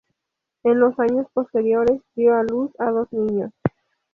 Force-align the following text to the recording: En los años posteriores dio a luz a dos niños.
En 0.63 0.79
los 0.79 0.97
años 0.99 1.27
posteriores 1.31 2.01
dio 2.15 2.33
a 2.33 2.41
luz 2.41 2.71
a 2.79 2.89
dos 2.89 3.13
niños. 3.13 3.51